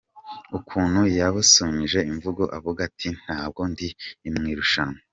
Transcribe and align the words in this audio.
Ukuntu 0.57 0.99
yabusanyije 1.17 1.99
imvugo 2.11 2.43
avuga 2.57 2.79
ati 2.89 3.09
‘Ntabwo 3.21 3.61
ndi 3.71 3.87
mu 4.37 4.43
irushanwa’.” 4.53 4.99